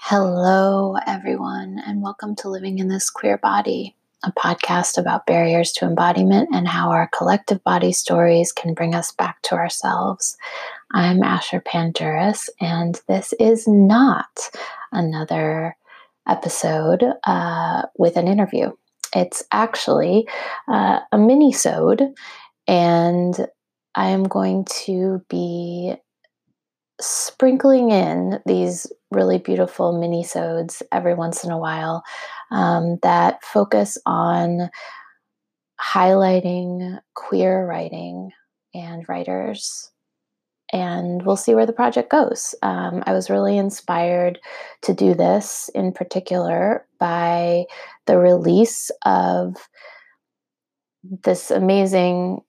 Hello, 0.00 0.96
everyone, 1.06 1.82
and 1.84 2.00
welcome 2.00 2.34
to 2.36 2.48
Living 2.48 2.78
in 2.78 2.88
This 2.88 3.10
Queer 3.10 3.36
Body, 3.36 3.96
a 4.24 4.32
podcast 4.32 4.96
about 4.96 5.26
barriers 5.26 5.72
to 5.72 5.84
embodiment 5.84 6.48
and 6.54 6.68
how 6.68 6.90
our 6.90 7.10
collective 7.12 7.62
body 7.64 7.92
stories 7.92 8.52
can 8.52 8.74
bring 8.74 8.94
us 8.94 9.10
back 9.12 9.42
to 9.42 9.56
ourselves. 9.56 10.36
I'm 10.92 11.22
Asher 11.22 11.60
Pandjiris, 11.60 12.48
and 12.60 12.98
this 13.08 13.34
is 13.40 13.66
not 13.66 14.48
another 14.92 15.76
episode 16.26 17.04
uh, 17.26 17.82
with 17.98 18.16
an 18.16 18.28
interview. 18.28 18.70
It's 19.14 19.42
actually 19.52 20.28
uh, 20.68 21.00
a 21.10 21.18
mini-sode, 21.18 22.14
and 22.68 23.46
I 23.96 24.10
am 24.10 24.24
going 24.24 24.64
to 24.86 25.22
be 25.28 25.96
sprinkling 27.00 27.90
in 27.90 28.40
these 28.46 28.90
really 29.10 29.38
beautiful 29.38 29.98
mini-sodes 29.98 30.82
every 30.92 31.14
once 31.14 31.44
in 31.44 31.50
a 31.50 31.58
while 31.58 32.02
um, 32.50 32.98
that 33.02 33.42
focus 33.44 33.96
on 34.04 34.68
highlighting 35.80 36.98
queer 37.14 37.64
writing 37.66 38.30
and 38.74 39.08
writers 39.08 39.90
and 40.72 41.24
we'll 41.24 41.36
see 41.36 41.54
where 41.54 41.66
the 41.66 41.72
project 41.72 42.10
goes. 42.10 42.54
Um, 42.62 43.02
I 43.06 43.12
was 43.12 43.30
really 43.30 43.56
inspired 43.56 44.38
to 44.82 44.92
do 44.92 45.14
this 45.14 45.70
in 45.74 45.92
particular 45.92 46.86
by 46.98 47.64
the 48.06 48.18
release 48.18 48.90
of 49.06 49.56
this 51.02 51.50
amazing 51.50 52.42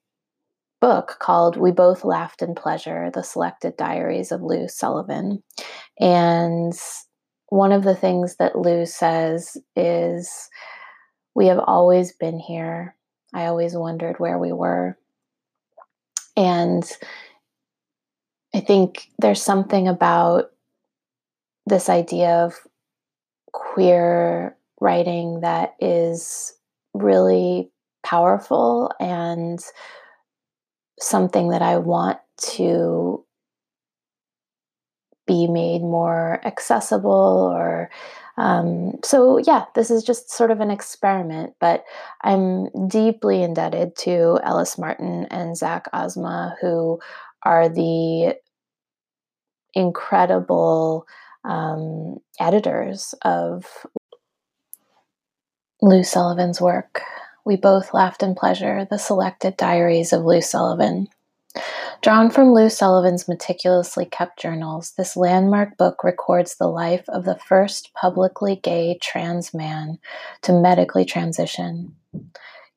book 0.80 1.16
called 1.20 1.56
We 1.56 1.70
Both 1.70 2.04
Laughed 2.04 2.42
in 2.42 2.54
Pleasure 2.54 3.10
The 3.12 3.22
Selected 3.22 3.76
Diaries 3.76 4.32
of 4.32 4.42
Lou 4.42 4.68
Sullivan. 4.68 5.42
And 5.98 6.72
one 7.48 7.72
of 7.72 7.84
the 7.84 7.94
things 7.94 8.36
that 8.36 8.56
Lou 8.56 8.86
says 8.86 9.56
is, 9.76 10.48
We 11.34 11.46
have 11.46 11.60
always 11.66 12.12
been 12.12 12.38
here. 12.38 12.96
I 13.34 13.46
always 13.46 13.74
wondered 13.74 14.18
where 14.18 14.38
we 14.38 14.52
were. 14.52 14.96
And 16.36 16.90
I 18.54 18.60
think 18.60 19.08
there's 19.18 19.42
something 19.42 19.86
about 19.86 20.50
this 21.66 21.88
idea 21.88 22.44
of 22.44 22.54
queer 23.52 24.56
writing 24.80 25.40
that 25.40 25.74
is 25.80 26.54
really 26.94 27.70
powerful 28.02 28.90
and 28.98 29.60
something 31.00 31.48
that 31.48 31.62
I 31.62 31.78
want 31.78 32.18
to 32.54 33.24
be 35.30 35.46
made 35.46 35.80
more 35.80 36.40
accessible 36.44 37.52
or 37.54 37.88
um, 38.36 38.94
so 39.04 39.38
yeah 39.38 39.66
this 39.76 39.88
is 39.88 40.02
just 40.02 40.28
sort 40.28 40.50
of 40.50 40.58
an 40.60 40.72
experiment 40.72 41.54
but 41.60 41.84
i'm 42.24 42.68
deeply 42.88 43.40
indebted 43.40 43.94
to 43.94 44.40
ellis 44.42 44.76
martin 44.76 45.26
and 45.30 45.56
zach 45.56 45.86
ozma 45.92 46.56
who 46.60 46.98
are 47.44 47.68
the 47.68 48.34
incredible 49.74 51.06
um, 51.44 52.16
editors 52.40 53.14
of 53.22 53.86
lou 55.80 56.02
sullivan's 56.02 56.60
work 56.60 57.02
we 57.50 57.56
both 57.56 57.92
laughed 57.92 58.22
in 58.22 58.32
pleasure, 58.36 58.86
the 58.88 58.96
selected 58.96 59.56
diaries 59.56 60.12
of 60.12 60.24
Lou 60.24 60.40
Sullivan. 60.40 61.08
Drawn 62.00 62.30
from 62.30 62.52
Lou 62.52 62.70
Sullivan's 62.70 63.26
meticulously 63.26 64.04
kept 64.04 64.38
journals, 64.38 64.92
this 64.96 65.16
landmark 65.16 65.76
book 65.76 66.04
records 66.04 66.54
the 66.54 66.68
life 66.68 67.02
of 67.08 67.24
the 67.24 67.40
first 67.48 67.92
publicly 67.92 68.54
gay 68.54 69.00
trans 69.02 69.52
man 69.52 69.98
to 70.42 70.52
medically 70.52 71.04
transition. 71.04 71.96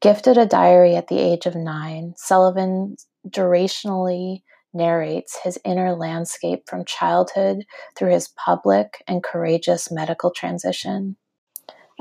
Gifted 0.01 0.39
a 0.39 0.47
diary 0.47 0.95
at 0.95 1.07
the 1.07 1.19
age 1.19 1.45
of 1.45 1.53
nine, 1.53 2.15
Sullivan 2.17 2.97
durationally 3.29 4.41
narrates 4.73 5.37
his 5.43 5.59
inner 5.63 5.93
landscape 5.93 6.67
from 6.67 6.83
childhood 6.83 7.63
through 7.95 8.11
his 8.11 8.29
public 8.29 9.03
and 9.07 9.23
courageous 9.23 9.91
medical 9.91 10.31
transition. 10.31 11.15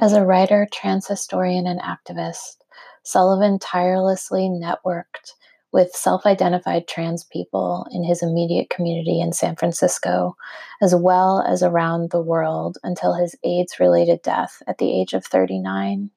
As 0.01 0.15
a 0.15 0.25
writer, 0.25 0.67
trans 0.73 1.07
historian, 1.07 1.67
and 1.67 1.79
activist, 1.79 2.62
Sullivan 3.03 3.59
tirelessly 3.59 4.49
networked 4.49 5.33
with 5.73 5.93
self 5.93 6.27
identified 6.27 6.87
trans 6.87 7.25
people 7.25 7.87
in 7.91 8.05
his 8.05 8.23
immediate 8.23 8.71
community 8.71 9.21
in 9.21 9.33
San 9.33 9.57
Francisco, 9.57 10.37
as 10.83 10.95
well 10.95 11.43
as 11.47 11.63
around 11.63 12.11
the 12.11 12.21
world 12.21 12.79
until 12.83 13.15
his 13.15 13.35
AIDS 13.43 13.81
related 13.81 14.21
death 14.23 14.63
at 14.67 14.79
the 14.79 15.01
age 15.01 15.15
of 15.15 15.25
39. 15.25 16.11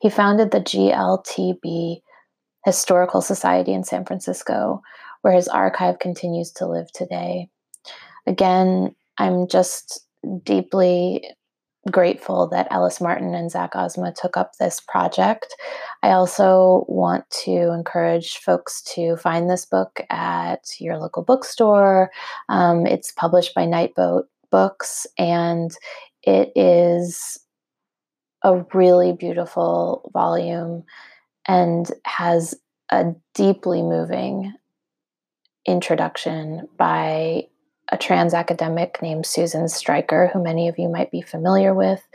He 0.00 0.08
founded 0.08 0.50
the 0.50 0.60
GLTB 0.60 2.00
Historical 2.64 3.20
Society 3.20 3.72
in 3.72 3.84
San 3.84 4.04
Francisco, 4.04 4.82
where 5.22 5.34
his 5.34 5.48
archive 5.48 5.98
continues 5.98 6.50
to 6.52 6.66
live 6.66 6.90
today. 6.92 7.48
Again, 8.26 8.94
I'm 9.18 9.48
just 9.48 10.00
deeply 10.42 11.24
grateful 11.90 12.46
that 12.48 12.68
Ellis 12.70 13.00
Martin 13.00 13.34
and 13.34 13.50
Zach 13.50 13.74
Ozma 13.74 14.12
took 14.12 14.36
up 14.36 14.52
this 14.56 14.80
project. 14.80 15.54
I 16.02 16.10
also 16.10 16.84
want 16.88 17.28
to 17.44 17.72
encourage 17.72 18.38
folks 18.38 18.82
to 18.94 19.16
find 19.16 19.50
this 19.50 19.66
book 19.66 20.00
at 20.10 20.64
your 20.78 20.98
local 20.98 21.22
bookstore. 21.22 22.10
Um, 22.48 22.86
it's 22.86 23.12
published 23.12 23.54
by 23.54 23.62
Nightboat 23.62 24.24
Books, 24.50 25.06
and 25.18 25.70
it 26.22 26.52
is 26.54 27.38
a 28.42 28.64
really 28.72 29.12
beautiful 29.12 30.10
volume 30.12 30.84
and 31.46 31.90
has 32.04 32.54
a 32.90 33.14
deeply 33.34 33.82
moving 33.82 34.54
introduction 35.66 36.68
by 36.76 37.46
a 37.90 37.96
trans 37.96 38.34
academic 38.34 39.00
named 39.02 39.26
Susan 39.26 39.68
Stryker, 39.68 40.30
who 40.32 40.42
many 40.42 40.68
of 40.68 40.78
you 40.78 40.88
might 40.88 41.10
be 41.10 41.22
familiar 41.22 41.74
with. 41.74 42.06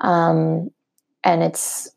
Um, 0.00 0.70
and 1.24 1.42
it's 1.42 1.90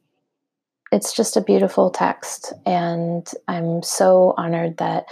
it's 0.91 1.15
just 1.15 1.37
a 1.37 1.41
beautiful 1.41 1.89
text, 1.89 2.53
and 2.65 3.27
I'm 3.47 3.81
so 3.81 4.33
honored 4.37 4.77
that 4.77 5.05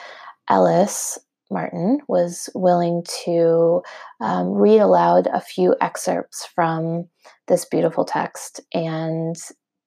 Ellis 0.50 1.18
Martin 1.50 2.00
was 2.08 2.50
willing 2.54 3.04
to 3.24 3.82
um, 4.20 4.50
read 4.50 4.80
aloud 4.80 5.28
a 5.28 5.42
few 5.42 5.76
excerpts 5.82 6.46
from 6.46 7.08
this 7.48 7.66
beautiful 7.66 8.06
text, 8.06 8.62
and 8.74 9.36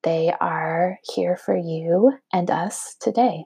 they 0.03 0.33
are 0.41 0.99
here 1.15 1.37
for 1.37 1.57
you 1.57 2.13
and 2.33 2.51
us 2.51 2.97
today. 3.01 3.45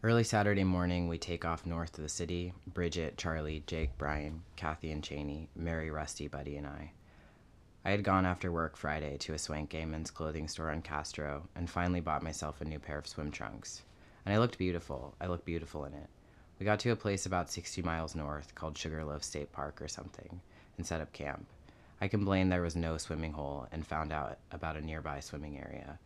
Early 0.00 0.22
Saturday 0.22 0.62
morning, 0.62 1.08
we 1.08 1.18
take 1.18 1.44
off 1.44 1.66
north 1.66 1.98
of 1.98 2.04
the 2.04 2.08
city. 2.08 2.52
Bridget, 2.68 3.16
Charlie, 3.16 3.64
Jake, 3.66 3.98
Brian, 3.98 4.44
Kathy, 4.54 4.92
and 4.92 5.02
Cheney, 5.02 5.48
Mary, 5.56 5.90
Rusty, 5.90 6.28
Buddy, 6.28 6.56
and 6.56 6.68
I. 6.68 6.92
I 7.84 7.90
had 7.90 8.04
gone 8.04 8.24
after 8.24 8.52
work 8.52 8.76
Friday 8.76 9.16
to 9.18 9.34
a 9.34 9.38
swank 9.38 9.70
gay 9.70 9.84
men's 9.84 10.12
clothing 10.12 10.46
store 10.46 10.70
on 10.70 10.82
Castro 10.82 11.48
and 11.56 11.68
finally 11.68 11.98
bought 11.98 12.22
myself 12.22 12.60
a 12.60 12.64
new 12.64 12.78
pair 12.78 12.96
of 12.96 13.08
swim 13.08 13.32
trunks. 13.32 13.82
And 14.24 14.32
I 14.32 14.38
looked 14.38 14.56
beautiful. 14.56 15.16
I 15.20 15.26
looked 15.26 15.44
beautiful 15.44 15.84
in 15.84 15.94
it. 15.94 16.08
We 16.60 16.64
got 16.64 16.78
to 16.80 16.90
a 16.90 16.96
place 16.96 17.26
about 17.26 17.50
60 17.50 17.82
miles 17.82 18.14
north 18.14 18.54
called 18.54 18.78
Sugarloaf 18.78 19.24
State 19.24 19.50
Park 19.50 19.82
or 19.82 19.88
something 19.88 20.40
and 20.76 20.86
set 20.86 21.00
up 21.00 21.12
camp. 21.12 21.44
I 22.00 22.06
complained 22.06 22.52
there 22.52 22.62
was 22.62 22.76
no 22.76 22.98
swimming 22.98 23.32
hole 23.32 23.66
and 23.72 23.84
found 23.84 24.12
out 24.12 24.38
about 24.52 24.76
a 24.76 24.80
nearby 24.80 25.18
swimming 25.18 25.58
area. 25.58 25.98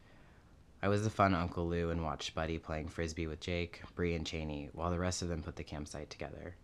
I 0.85 0.89
was 0.89 1.05
the 1.05 1.11
fun 1.11 1.33
Uncle 1.33 1.69
Lou 1.69 1.91
and 1.91 2.03
watched 2.03 2.35
Buddy 2.35 2.59
playing 2.59 2.89
frisbee 2.89 3.29
with 3.29 3.39
Jake, 3.39 3.83
Bree, 3.95 4.17
and 4.17 4.27
Cheney 4.27 4.69
while 4.73 4.91
the 4.91 4.99
rest 4.99 5.23
of 5.23 5.29
them 5.29 5.41
put 5.41 5.55
the 5.55 5.63
campsite 5.63 6.11
together. 6.11 6.57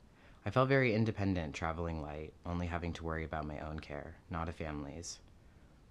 I 0.45 0.51
felt 0.51 0.69
very 0.69 0.93
independent 0.93 1.55
traveling 1.55 2.03
light, 2.03 2.33
only 2.45 2.67
having 2.67 2.93
to 2.95 3.05
worry 3.05 3.25
about 3.25 3.47
my 3.47 3.61
own 3.61 3.79
care, 3.79 4.17
not 4.29 4.49
a 4.49 4.53
family's. 4.53 5.21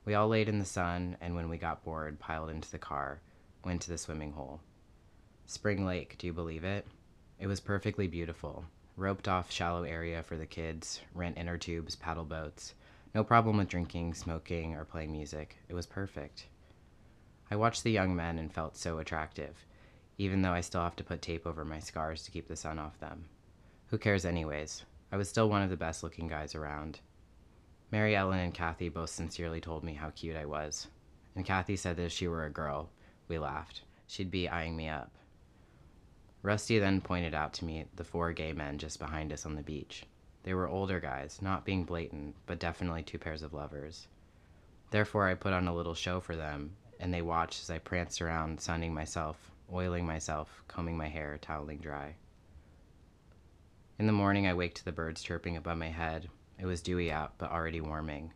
We 0.04 0.14
all 0.14 0.28
laid 0.28 0.50
in 0.50 0.60
the 0.60 0.66
sun, 0.66 1.16
and 1.22 1.36
when 1.36 1.48
we 1.48 1.58
got 1.58 1.86
bored, 1.86 2.20
piled 2.20 2.50
into 2.50 2.70
the 2.70 2.78
car, 2.78 3.22
went 3.64 3.82
to 3.84 3.90
the 3.90 3.98
swimming 3.98 4.34
hole. 4.34 4.60
Spring 5.46 5.86
Lake, 5.86 6.18
do 6.18 6.28
you 6.28 6.34
believe 6.34 6.66
it? 6.66 6.86
It 7.40 7.48
was 7.48 7.62
perfectly 7.62 8.08
beautiful. 8.08 8.66
Roped 8.98 9.30
off 9.30 9.50
shallow 9.52 9.84
area 9.84 10.22
for 10.22 10.36
the 10.36 10.46
kids, 10.46 11.00
rent 11.14 11.38
inner 11.38 11.58
tubes, 11.58 11.96
paddle 11.96 12.26
boats. 12.26 12.74
No 13.16 13.24
problem 13.24 13.56
with 13.56 13.70
drinking, 13.70 14.16
smoking, 14.16 14.76
or 14.76 14.84
playing 14.84 15.14
music. 15.14 15.56
It 15.70 15.76
was 15.76 15.86
perfect. 15.86 16.48
I 17.50 17.56
watched 17.56 17.84
the 17.84 17.92
young 17.92 18.16
men 18.16 18.38
and 18.38 18.54
felt 18.54 18.76
so 18.76 19.00
attractive, 19.00 19.66
even 20.18 20.42
though 20.42 20.52
I 20.52 20.62
still 20.62 20.82
have 20.82 20.96
to 20.98 21.04
put 21.04 21.22
tape 21.22 21.48
over 21.48 21.64
my 21.64 21.80
scars 21.80 22.24
to 22.24 22.32
keep 22.32 22.48
the 22.48 22.56
sun 22.56 22.80
off 22.80 23.00
them. 23.00 23.26
Who 23.88 23.98
cares, 23.98 24.26
anyways? 24.26 24.84
I 25.12 25.18
was 25.18 25.30
still 25.30 25.50
one 25.50 25.62
of 25.62 25.70
the 25.70 25.78
best 25.78 26.04
looking 26.04 26.28
guys 26.28 26.56
around. 26.56 27.00
Mary 27.90 28.16
Ellen 28.16 28.40
and 28.40 28.54
Kathy 28.54 28.90
both 28.90 29.10
sincerely 29.10 29.62
told 29.62 29.84
me 29.84 29.94
how 29.94 30.10
cute 30.10 30.36
I 30.36 30.46
was. 30.46 30.88
And 31.36 31.46
Kathy 31.46 31.78
said 31.78 31.96
that 31.96 32.04
if 32.06 32.12
she 32.12 32.28
were 32.28 32.46
a 32.46 32.50
girl, 32.50 32.90
we 33.30 33.38
laughed. 33.38 33.84
she'd 34.08 34.32
be 34.32 34.50
eyeing 34.50 34.76
me 34.76 34.90
up. 34.90 35.12
Rusty 36.42 36.80
then 36.80 37.02
pointed 37.02 37.34
out 37.34 37.54
to 37.54 37.66
me 37.66 37.86
the 37.96 38.04
four 38.04 38.34
gay 38.34 38.54
men 38.54 38.78
just 38.78 39.00
behind 39.00 39.32
us 39.32 39.46
on 39.46 39.56
the 39.56 39.62
beach. 39.62 40.06
They 40.44 40.54
were 40.54 40.68
older 40.68 41.00
guys, 41.00 41.42
not 41.42 41.66
being 41.66 41.84
blatant, 41.84 42.36
but 42.46 42.60
definitely 42.60 43.04
two 43.04 43.18
pairs 43.18 43.44
of 43.44 43.54
lovers. 43.54 44.08
Therefore, 44.92 45.28
I 45.28 45.36
put 45.36 45.54
on 45.54 45.68
a 45.68 45.76
little 45.76 45.94
show 45.94 46.20
for 46.20 46.36
them, 46.36 46.76
and 47.00 47.14
they 47.14 47.22
watched 47.22 47.62
as 47.62 47.70
I 47.70 47.80
pranced 47.80 48.22
around, 48.22 48.60
sunning 48.62 48.94
myself, 48.94 49.52
oiling 49.72 50.06
myself, 50.06 50.64
combing 50.68 50.98
my 50.98 51.08
hair, 51.08 51.38
toweling 51.42 51.80
dry. 51.80 52.16
In 54.00 54.08
the 54.08 54.14
morning, 54.14 54.48
I 54.48 54.54
waked 54.54 54.78
to 54.78 54.86
the 54.86 54.92
birds 54.92 55.24
chirping 55.24 55.58
above 55.58 55.78
my 55.78 55.90
head. 55.90 56.30
It 56.60 56.66
was 56.66 56.82
dewy 56.82 57.12
out, 57.12 57.34
but 57.38 57.52
already 57.52 57.82
warming. 57.82 58.32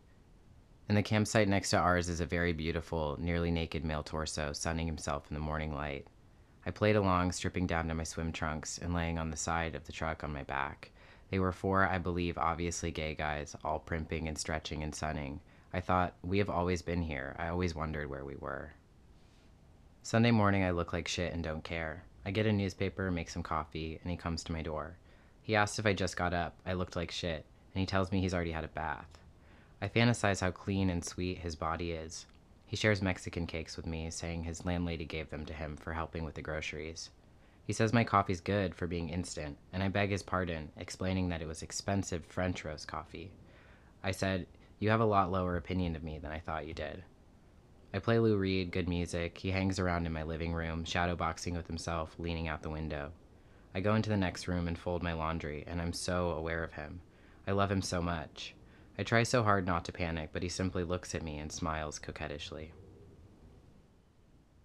In 0.88 0.96
the 0.96 1.02
campsite 1.02 1.48
next 1.48 1.70
to 1.70 1.78
ours 1.78 2.08
is 2.08 2.20
a 2.20 2.26
very 2.26 2.52
beautiful, 2.52 3.16
nearly 3.18 3.50
naked 3.50 3.84
male 3.84 4.02
torso, 4.02 4.52
sunning 4.52 4.86
himself 4.86 5.30
in 5.30 5.34
the 5.34 5.40
morning 5.40 5.74
light. 5.74 6.06
I 6.66 6.70
played 6.70 6.96
along, 6.96 7.32
stripping 7.32 7.66
down 7.66 7.88
to 7.88 7.94
my 7.94 8.04
swim 8.04 8.32
trunks 8.32 8.78
and 8.78 8.92
laying 8.92 9.18
on 9.18 9.30
the 9.30 9.36
side 9.36 9.74
of 9.74 9.84
the 9.84 9.92
truck 9.92 10.22
on 10.22 10.32
my 10.32 10.42
back. 10.42 10.90
They 11.30 11.38
were 11.38 11.52
four, 11.52 11.86
I 11.86 11.98
believe, 11.98 12.36
obviously 12.36 12.90
gay 12.90 13.14
guys, 13.14 13.56
all 13.64 13.78
primping 13.78 14.28
and 14.28 14.36
stretching 14.36 14.82
and 14.82 14.94
sunning. 14.94 15.40
I 15.72 15.80
thought, 15.80 16.14
we 16.22 16.38
have 16.38 16.50
always 16.50 16.82
been 16.82 17.02
here. 17.02 17.34
I 17.38 17.48
always 17.48 17.74
wondered 17.74 18.10
where 18.10 18.24
we 18.24 18.36
were. 18.36 18.72
Sunday 20.02 20.30
morning, 20.30 20.64
I 20.64 20.70
look 20.72 20.92
like 20.92 21.08
shit 21.08 21.32
and 21.32 21.42
don't 21.42 21.64
care. 21.64 22.04
I 22.26 22.30
get 22.30 22.46
a 22.46 22.52
newspaper, 22.52 23.10
make 23.10 23.30
some 23.30 23.42
coffee, 23.42 23.98
and 24.02 24.10
he 24.10 24.16
comes 24.16 24.44
to 24.44 24.52
my 24.52 24.62
door. 24.62 24.96
He 25.42 25.56
asks 25.56 25.78
if 25.78 25.86
I 25.86 25.92
just 25.92 26.16
got 26.16 26.34
up. 26.34 26.56
I 26.66 26.74
looked 26.74 26.94
like 26.94 27.10
shit, 27.10 27.44
and 27.74 27.80
he 27.80 27.86
tells 27.86 28.12
me 28.12 28.20
he's 28.20 28.34
already 28.34 28.52
had 28.52 28.64
a 28.64 28.68
bath. 28.68 29.18
I 29.80 29.88
fantasize 29.88 30.40
how 30.40 30.50
clean 30.50 30.90
and 30.90 31.04
sweet 31.04 31.38
his 31.38 31.56
body 31.56 31.92
is. 31.92 32.26
He 32.66 32.76
shares 32.76 33.02
Mexican 33.02 33.46
cakes 33.46 33.76
with 33.76 33.86
me, 33.86 34.10
saying 34.10 34.44
his 34.44 34.64
landlady 34.64 35.04
gave 35.04 35.30
them 35.30 35.44
to 35.46 35.52
him 35.52 35.76
for 35.76 35.92
helping 35.92 36.24
with 36.24 36.34
the 36.34 36.42
groceries. 36.42 37.10
He 37.64 37.72
says 37.72 37.92
my 37.92 38.04
coffee's 38.04 38.40
good 38.40 38.74
for 38.74 38.86
being 38.86 39.08
instant, 39.08 39.56
and 39.72 39.82
I 39.82 39.88
beg 39.88 40.10
his 40.10 40.22
pardon, 40.22 40.70
explaining 40.76 41.28
that 41.28 41.42
it 41.42 41.48
was 41.48 41.62
expensive 41.62 42.24
French 42.24 42.64
roast 42.64 42.88
coffee. 42.88 43.30
I 44.04 44.10
said, 44.10 44.46
You 44.82 44.90
have 44.90 45.00
a 45.00 45.04
lot 45.04 45.30
lower 45.30 45.56
opinion 45.56 45.94
of 45.94 46.02
me 46.02 46.18
than 46.18 46.32
I 46.32 46.40
thought 46.40 46.66
you 46.66 46.74
did. 46.74 47.04
I 47.94 48.00
play 48.00 48.18
Lou 48.18 48.36
Reed, 48.36 48.72
good 48.72 48.88
music. 48.88 49.38
He 49.38 49.52
hangs 49.52 49.78
around 49.78 50.06
in 50.06 50.12
my 50.12 50.24
living 50.24 50.52
room, 50.52 50.84
shadowboxing 50.84 51.54
with 51.54 51.68
himself, 51.68 52.16
leaning 52.18 52.48
out 52.48 52.62
the 52.62 52.68
window. 52.68 53.12
I 53.76 53.80
go 53.80 53.94
into 53.94 54.10
the 54.10 54.16
next 54.16 54.48
room 54.48 54.66
and 54.66 54.76
fold 54.76 55.00
my 55.00 55.12
laundry, 55.12 55.62
and 55.68 55.80
I'm 55.80 55.92
so 55.92 56.30
aware 56.30 56.64
of 56.64 56.72
him. 56.72 57.00
I 57.46 57.52
love 57.52 57.70
him 57.70 57.80
so 57.80 58.02
much. 58.02 58.56
I 58.98 59.04
try 59.04 59.22
so 59.22 59.44
hard 59.44 59.66
not 59.68 59.84
to 59.84 59.92
panic, 59.92 60.30
but 60.32 60.42
he 60.42 60.48
simply 60.48 60.82
looks 60.82 61.14
at 61.14 61.22
me 61.22 61.38
and 61.38 61.52
smiles 61.52 62.00
coquettishly. 62.00 62.72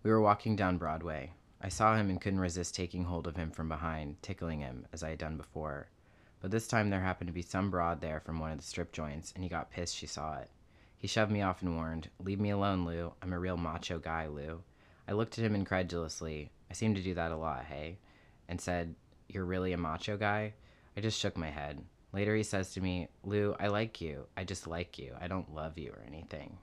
We 0.01 0.09
were 0.09 0.19
walking 0.19 0.55
down 0.55 0.79
Broadway. 0.79 1.33
I 1.61 1.69
saw 1.69 1.95
him 1.95 2.09
and 2.09 2.19
couldn't 2.19 2.39
resist 2.39 2.73
taking 2.73 3.03
hold 3.03 3.27
of 3.27 3.35
him 3.35 3.51
from 3.51 3.69
behind, 3.69 4.23
tickling 4.23 4.61
him, 4.61 4.87
as 4.91 5.03
I 5.03 5.11
had 5.11 5.19
done 5.19 5.37
before. 5.37 5.89
But 6.39 6.51
this 6.51 6.67
time 6.67 6.89
there 6.89 7.01
happened 7.01 7.27
to 7.27 7.33
be 7.33 7.41
some 7.41 7.71
broad 7.71 8.01
there 8.01 8.19
from 8.19 8.39
one 8.39 8.51
of 8.51 8.57
the 8.57 8.63
strip 8.63 8.91
joints, 8.91 9.31
and 9.33 9.43
he 9.43 9.49
got 9.49 9.71
pissed 9.71 9.95
she 9.95 10.07
saw 10.07 10.37
it. 10.37 10.49
He 10.97 11.07
shoved 11.07 11.31
me 11.31 11.41
off 11.41 11.61
and 11.61 11.75
warned, 11.75 12.09
Leave 12.19 12.39
me 12.39 12.49
alone, 12.49 12.85
Lou. 12.85 13.13
I'm 13.21 13.33
a 13.33 13.39
real 13.39 13.57
macho 13.57 13.99
guy, 13.99 14.27
Lou. 14.27 14.63
I 15.07 15.13
looked 15.13 15.37
at 15.37 15.45
him 15.45 15.55
incredulously. 15.55 16.51
I 16.69 16.73
seem 16.73 16.95
to 16.95 17.01
do 17.01 17.13
that 17.13 17.31
a 17.31 17.37
lot, 17.37 17.65
hey? 17.65 17.99
And 18.47 18.59
said, 18.59 18.95
You're 19.27 19.45
really 19.45 19.73
a 19.73 19.77
macho 19.77 20.17
guy? 20.17 20.53
I 20.95 21.01
just 21.01 21.19
shook 21.19 21.37
my 21.37 21.49
head. 21.49 21.83
Later, 22.13 22.35
he 22.35 22.43
says 22.43 22.73
to 22.73 22.81
me, 22.81 23.09
Lou, 23.23 23.55
I 23.59 23.67
like 23.67 24.01
you. 24.01 24.25
I 24.35 24.43
just 24.43 24.67
like 24.67 24.97
you. 24.97 25.13
I 25.19 25.27
don't 25.27 25.53
love 25.53 25.77
you 25.77 25.91
or 25.91 26.03
anything. 26.07 26.57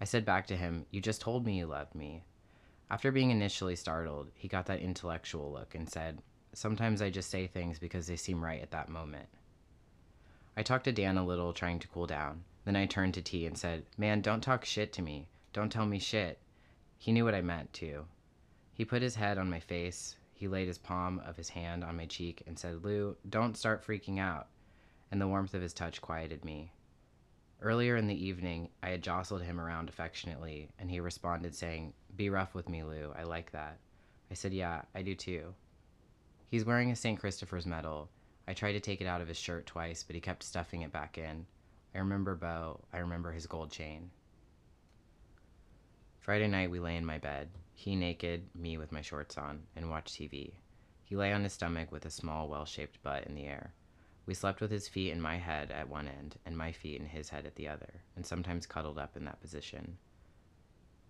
I 0.00 0.04
said 0.04 0.24
back 0.24 0.46
to 0.48 0.56
him, 0.56 0.86
You 0.90 1.00
just 1.00 1.20
told 1.20 1.46
me 1.46 1.58
you 1.58 1.66
loved 1.66 1.94
me. 1.94 2.24
After 2.90 3.10
being 3.10 3.30
initially 3.30 3.76
startled, 3.76 4.30
he 4.34 4.46
got 4.46 4.66
that 4.66 4.80
intellectual 4.80 5.50
look 5.50 5.74
and 5.74 5.88
said, 5.88 6.22
Sometimes 6.54 7.02
I 7.02 7.10
just 7.10 7.30
say 7.30 7.46
things 7.46 7.78
because 7.78 8.06
they 8.06 8.16
seem 8.16 8.44
right 8.44 8.62
at 8.62 8.70
that 8.70 8.88
moment. 8.88 9.28
I 10.56 10.62
talked 10.62 10.84
to 10.84 10.92
Dan 10.92 11.18
a 11.18 11.24
little, 11.24 11.52
trying 11.52 11.78
to 11.80 11.88
cool 11.88 12.06
down. 12.06 12.44
Then 12.64 12.76
I 12.76 12.86
turned 12.86 13.14
to 13.14 13.22
T 13.22 13.46
and 13.46 13.58
said, 13.58 13.84
Man, 13.98 14.20
don't 14.20 14.40
talk 14.40 14.64
shit 14.64 14.92
to 14.94 15.02
me. 15.02 15.28
Don't 15.52 15.70
tell 15.70 15.86
me 15.86 15.98
shit. 15.98 16.38
He 16.96 17.12
knew 17.12 17.24
what 17.24 17.34
I 17.34 17.42
meant, 17.42 17.72
too. 17.72 18.06
He 18.72 18.84
put 18.84 19.02
his 19.02 19.16
head 19.16 19.36
on 19.36 19.50
my 19.50 19.60
face. 19.60 20.16
He 20.32 20.48
laid 20.48 20.68
his 20.68 20.78
palm 20.78 21.20
of 21.26 21.36
his 21.36 21.50
hand 21.50 21.84
on 21.84 21.96
my 21.96 22.06
cheek 22.06 22.42
and 22.46 22.58
said, 22.58 22.84
Lou, 22.84 23.16
don't 23.28 23.56
start 23.56 23.86
freaking 23.86 24.18
out 24.18 24.48
and 25.14 25.20
the 25.20 25.28
warmth 25.28 25.54
of 25.54 25.62
his 25.62 25.72
touch 25.72 26.02
quieted 26.02 26.44
me. 26.44 26.72
Earlier 27.62 27.94
in 27.94 28.08
the 28.08 28.26
evening, 28.26 28.68
I 28.82 28.88
had 28.88 29.00
jostled 29.00 29.42
him 29.42 29.60
around 29.60 29.88
affectionately, 29.88 30.70
and 30.76 30.90
he 30.90 30.98
responded 30.98 31.54
saying, 31.54 31.92
Be 32.16 32.30
rough 32.30 32.52
with 32.52 32.68
me, 32.68 32.82
Lou. 32.82 33.14
I 33.16 33.22
like 33.22 33.52
that. 33.52 33.78
I 34.28 34.34
said, 34.34 34.52
Yeah, 34.52 34.82
I 34.92 35.02
do 35.02 35.14
too. 35.14 35.54
He's 36.54 36.64
wearing 36.64 36.92
a 36.92 36.94
St. 36.94 37.18
Christopher's 37.18 37.66
medal. 37.66 38.08
I 38.46 38.54
tried 38.54 38.74
to 38.74 38.80
take 38.80 39.00
it 39.00 39.08
out 39.08 39.20
of 39.20 39.26
his 39.26 39.36
shirt 39.36 39.66
twice, 39.66 40.04
but 40.04 40.14
he 40.14 40.20
kept 40.20 40.44
stuffing 40.44 40.82
it 40.82 40.92
back 40.92 41.18
in. 41.18 41.46
I 41.92 41.98
remember 41.98 42.36
Bo. 42.36 42.78
I 42.92 42.98
remember 42.98 43.32
his 43.32 43.48
gold 43.48 43.72
chain. 43.72 44.08
Friday 46.20 46.46
night, 46.46 46.70
we 46.70 46.78
lay 46.78 46.94
in 46.94 47.04
my 47.04 47.18
bed, 47.18 47.48
he 47.72 47.96
naked, 47.96 48.44
me 48.54 48.78
with 48.78 48.92
my 48.92 49.00
shorts 49.00 49.36
on, 49.36 49.64
and 49.74 49.90
watched 49.90 50.14
TV. 50.14 50.52
He 51.02 51.16
lay 51.16 51.32
on 51.32 51.42
his 51.42 51.54
stomach 51.54 51.90
with 51.90 52.06
a 52.06 52.10
small, 52.10 52.46
well 52.48 52.66
shaped 52.66 53.02
butt 53.02 53.24
in 53.26 53.34
the 53.34 53.46
air. 53.46 53.72
We 54.24 54.34
slept 54.34 54.60
with 54.60 54.70
his 54.70 54.86
feet 54.86 55.10
in 55.10 55.20
my 55.20 55.38
head 55.38 55.72
at 55.72 55.88
one 55.88 56.06
end 56.06 56.36
and 56.46 56.56
my 56.56 56.70
feet 56.70 57.00
in 57.00 57.08
his 57.08 57.30
head 57.30 57.46
at 57.46 57.56
the 57.56 57.66
other, 57.66 57.94
and 58.14 58.24
sometimes 58.24 58.64
cuddled 58.64 59.00
up 59.00 59.16
in 59.16 59.24
that 59.24 59.40
position. 59.40 59.98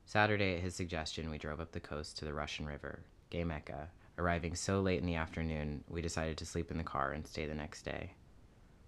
Saturday, 0.07 0.55
at 0.55 0.63
his 0.63 0.75
suggestion, 0.75 1.29
we 1.29 1.37
drove 1.37 1.61
up 1.61 1.73
the 1.73 1.81
coast 1.81 2.17
to 2.17 2.25
the 2.25 2.33
Russian 2.33 2.65
River, 2.65 3.01
gay 3.29 3.45
Mecca. 3.45 3.91
Arriving 4.17 4.55
so 4.55 4.81
late 4.81 5.01
in 5.01 5.07
the 5.07 5.17
afternoon, 5.17 5.83
we 5.89 6.01
decided 6.01 6.37
to 6.39 6.47
sleep 6.47 6.71
in 6.71 6.79
the 6.79 6.85
car 6.85 7.13
and 7.13 7.27
stay 7.27 7.47
the 7.47 7.55
next 7.55 7.83
day. 7.83 8.13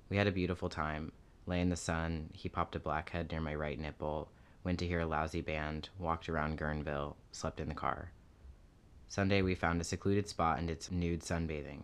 We 0.08 0.16
had 0.16 0.26
a 0.26 0.32
beautiful 0.32 0.68
time, 0.68 1.10
lay 1.46 1.60
in 1.60 1.68
the 1.68 1.76
sun, 1.76 2.30
he 2.32 2.48
popped 2.48 2.76
a 2.76 2.80
blackhead 2.80 3.30
near 3.30 3.40
my 3.40 3.54
right 3.54 3.78
nipple, 3.78 4.30
went 4.62 4.78
to 4.78 4.86
hear 4.86 5.00
a 5.00 5.06
lousy 5.06 5.40
band, 5.40 5.88
walked 5.98 6.28
around 6.28 6.58
Guerneville, 6.58 7.16
slept 7.32 7.60
in 7.60 7.68
the 7.68 7.74
car. 7.74 8.12
Sunday, 9.08 9.42
we 9.42 9.54
found 9.54 9.80
a 9.80 9.84
secluded 9.84 10.28
spot 10.28 10.58
and 10.58 10.68
did 10.68 10.82
some 10.82 10.98
nude 10.98 11.22
sunbathing. 11.22 11.82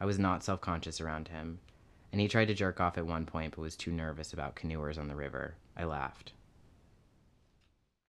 I 0.00 0.04
was 0.04 0.18
not 0.18 0.42
self 0.42 0.60
conscious 0.60 1.00
around 1.00 1.28
him, 1.28 1.60
and 2.10 2.20
he 2.20 2.28
tried 2.28 2.48
to 2.48 2.54
jerk 2.54 2.80
off 2.80 2.98
at 2.98 3.06
one 3.06 3.24
point 3.24 3.54
but 3.54 3.62
was 3.62 3.76
too 3.76 3.92
nervous 3.92 4.32
about 4.32 4.56
canoers 4.56 4.98
on 4.98 5.08
the 5.08 5.14
river. 5.14 5.56
I 5.76 5.84
laughed. 5.84 6.32